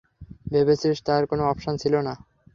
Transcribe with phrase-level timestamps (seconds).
[0.51, 2.13] ভেবেছিস তার কোনো অপশন ছিল না?